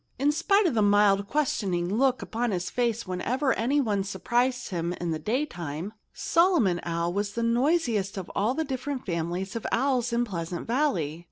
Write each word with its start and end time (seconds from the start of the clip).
In 0.17 0.31
spite 0.31 0.65
of 0.65 0.73
the 0.73 0.81
mild, 0.81 1.27
questioning 1.27 1.95
look 1.95 2.23
upon 2.23 2.49
his 2.49 2.71
face 2.71 3.05
whenever 3.05 3.53
anyone 3.53 4.03
surprised 4.03 4.69
him 4.69 4.93
in 4.93 5.11
the 5.11 5.19
daytime, 5.19 5.93
Solomon 6.11 6.79
Owl 6.81 7.13
was 7.13 7.33
the 7.33 7.43
noisiest 7.43 8.17
of 8.17 8.27
all 8.35 8.55
the 8.55 8.63
different 8.65 9.05
families 9.05 9.55
of 9.55 9.67
owls 9.71 10.11
in 10.11 10.25
Pleasant 10.25 10.65
Valley. 10.65 11.19